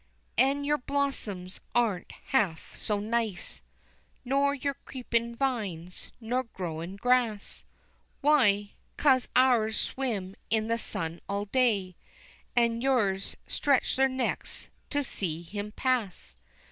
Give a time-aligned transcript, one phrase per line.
[0.35, 3.61] An' your blossoms aren't half so nice,
[4.25, 7.65] Nor your creepin' vines, nor growin' grass,
[8.21, 8.71] Why!
[8.97, 11.95] 'cause ours swim in the sun all day,
[12.55, 16.35] An' yours stretch their necks to see him pass.